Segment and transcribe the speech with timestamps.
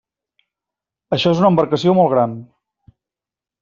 [1.19, 2.37] Això és una embarcació molt gran.